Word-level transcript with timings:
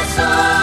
corazón. 0.00 0.59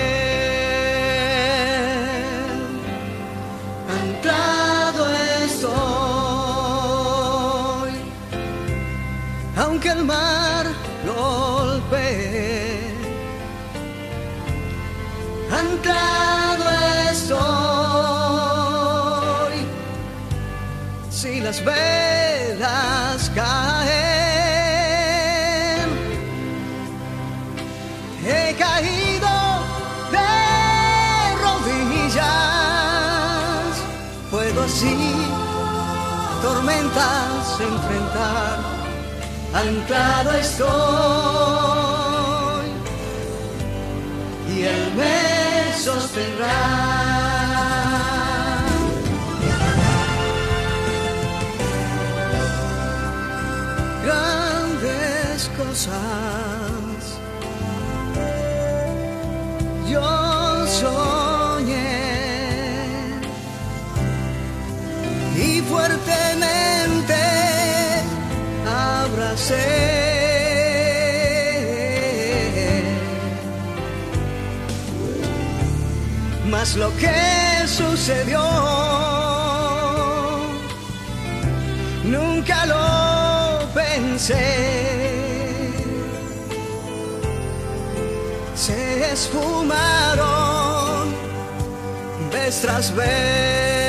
anclado 4.01 5.07
estoy, 5.45 5.67
aunque 9.55 9.89
el 9.89 10.03
mar 10.03 10.65
golpee, 11.05 12.91
anclado 15.61 16.65
estoy, 17.11 17.37
si 21.11 21.39
las 21.39 21.63
velas 21.63 23.31
caen, 23.35 24.16
así 34.67 34.95
tormentas 36.41 37.59
enfrentar, 37.59 38.57
anclado 39.53 40.31
estoy 40.33 40.67
y 44.53 44.63
él 44.63 44.93
me 44.95 45.73
sostendrá. 45.85 46.59
Grandes 54.05 55.39
cosas 55.57 55.97
yo 59.89 60.26
fuertemente 65.69 67.15
abracé. 68.65 69.97
Mas 76.49 76.75
lo 76.75 76.89
que 76.95 77.67
sucedió 77.67 78.41
nunca 82.03 82.65
lo 82.65 83.73
pensé. 83.73 84.45
Se 88.55 89.11
esfumaron 89.13 90.27
vez 92.31 92.61
tras 92.61 92.95
vez. 92.95 93.86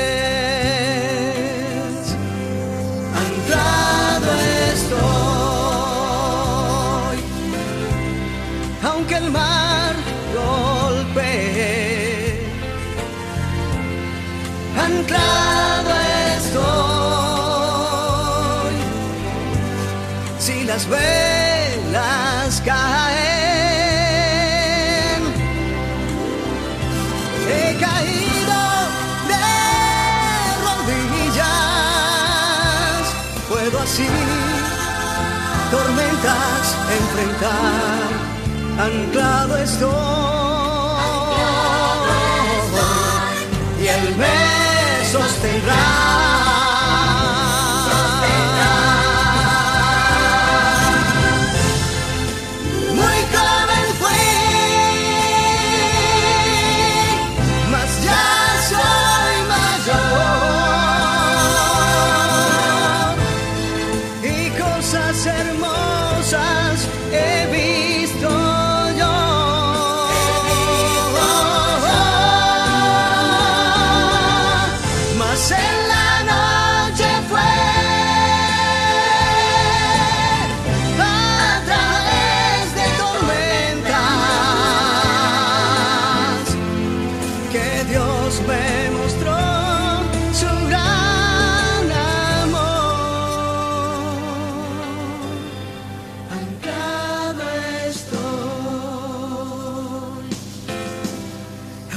Aunque 9.09 9.25
el 9.25 9.31
mar 9.31 9.95
golpee. 10.35 11.67
Anclado 14.77 15.91
estoy, 16.37 16.59
si 20.39 20.63
las 20.63 20.87
velas 20.87 22.61
caen, 22.65 22.79
he 27.47 27.77
caído 27.79 28.61
de 29.31 29.49
rodillas, 30.65 31.45
puedo 33.49 33.79
así 33.79 34.07
tormentas 35.71 36.75
enfrentar, 36.99 38.08
anclado 38.79 39.57
estoy, 39.57 40.38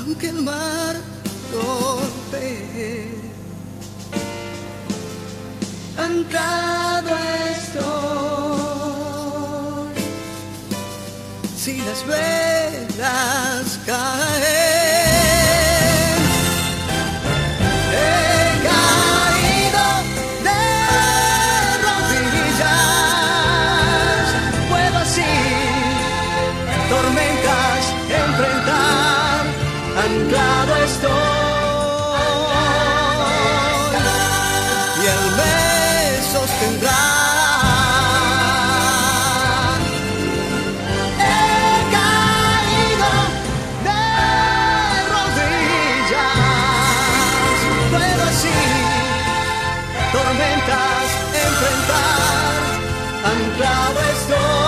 aunque 0.04 0.28
el 0.28 0.42
mar 0.42 0.96
golpee. 1.52 3.06
Anclado 5.96 7.16
estoy, 7.50 7.82
si 11.56 11.78
las 11.78 12.06
velas 12.06 13.78
caen. 13.86 14.81
Anclado 53.24 54.00
estoy. 54.12 54.61